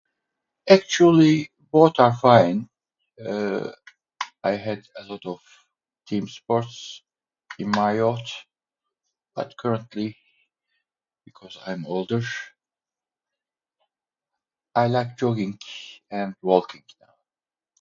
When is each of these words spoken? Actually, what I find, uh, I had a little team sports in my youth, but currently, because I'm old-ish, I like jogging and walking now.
Actually, 0.67 1.51
what 1.69 1.99
I 1.99 2.11
find, 2.15 2.67
uh, 3.23 3.71
I 4.43 4.53
had 4.53 4.83
a 4.97 5.03
little 5.03 5.39
team 6.07 6.27
sports 6.27 7.03
in 7.59 7.69
my 7.69 7.93
youth, 7.93 8.33
but 9.35 9.55
currently, 9.55 10.17
because 11.23 11.55
I'm 11.67 11.85
old-ish, 11.85 12.51
I 14.73 14.87
like 14.87 15.19
jogging 15.19 15.59
and 16.09 16.33
walking 16.41 16.83
now. 16.99 17.13